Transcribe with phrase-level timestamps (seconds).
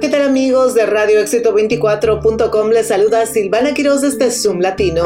[0.00, 2.68] ¿Qué tal amigos de Radio Éxito 24.com?
[2.68, 5.04] Les saluda Silvana Quiroz desde Zoom Latino.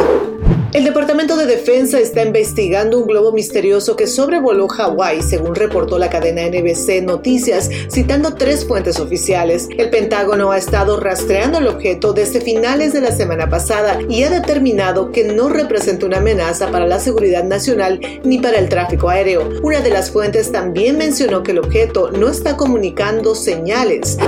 [0.73, 6.09] El Departamento de Defensa está investigando un globo misterioso que sobrevoló Hawái, según reportó la
[6.09, 9.69] cadena NBC Noticias, citando tres fuentes oficiales.
[9.77, 14.31] El Pentágono ha estado rastreando el objeto desde finales de la semana pasada y ha
[14.31, 19.49] determinado que no representa una amenaza para la seguridad nacional ni para el tráfico aéreo.
[19.65, 24.19] Una de las fuentes también mencionó que el objeto no está comunicando señales.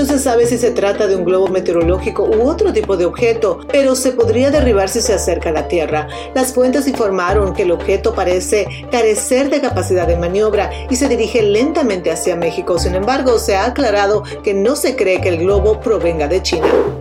[0.00, 3.60] No se sabe si se trata de un globo meteorológico u otro tipo de objeto,
[3.70, 6.08] pero se podría derribar si se acerca a la Tierra.
[6.34, 11.42] Las fuentes informaron que el objeto parece carecer de capacidad de maniobra y se dirige
[11.42, 12.78] lentamente hacia México.
[12.78, 16.99] Sin embargo, se ha aclarado que no se cree que el globo provenga de China.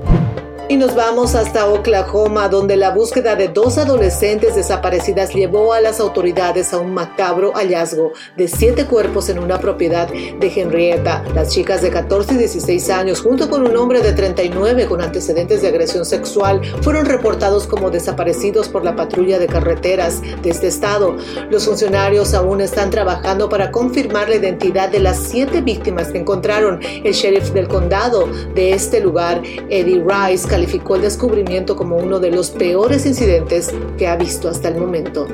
[0.72, 6.00] Y nos vamos hasta Oklahoma, donde la búsqueda de dos adolescentes desaparecidas llevó a las
[6.00, 11.24] autoridades a un macabro hallazgo de siete cuerpos en una propiedad de Henrietta.
[11.34, 15.64] Las chicas de 14 y 16 años, junto con un hombre de 39 con antecedentes
[15.64, 21.18] de agresión sexual, fueron reportados como desaparecidos por la patrulla de carreteras de este estado.
[21.50, 26.80] Los funcionarios aún están trabajando para confirmar la identidad de las siete víctimas que encontraron.
[27.04, 32.32] El sheriff del condado de este lugar, Eddie Rice, calificó el descubrimiento como uno de
[32.32, 35.26] los peores incidentes que ha visto hasta el momento.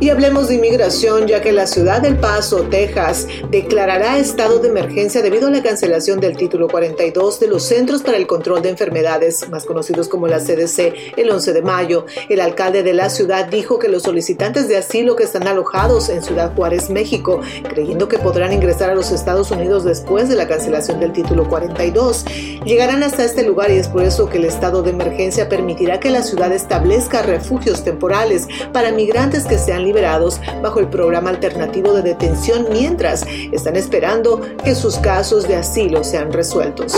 [0.00, 5.20] Y hablemos de inmigración, ya que la ciudad del Paso, Texas, declarará estado de emergencia
[5.20, 9.46] debido a la cancelación del título 42 de los Centros para el Control de Enfermedades,
[9.50, 12.06] más conocidos como la CDC, el 11 de mayo.
[12.30, 16.22] El alcalde de la ciudad dijo que los solicitantes de asilo que están alojados en
[16.22, 20.98] Ciudad Juárez, México, creyendo que podrán ingresar a los Estados Unidos después de la cancelación
[20.98, 22.24] del título 42,
[22.64, 26.08] llegarán hasta este lugar y es por eso que el estado de emergencia permitirá que
[26.08, 32.02] la ciudad establezca refugios temporales para migrantes que sean liberados bajo el programa alternativo de
[32.02, 36.94] detención mientras están esperando que sus casos de asilo sean resueltos.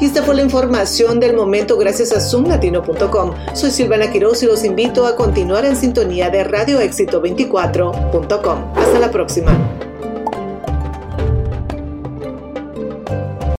[0.00, 3.34] Y esta fue la información del momento gracias a zoomlatino.com.
[3.54, 8.72] Soy Silvana Quiroz y los invito a continuar en sintonía de radioéxito24.com.
[8.74, 9.93] Hasta la próxima.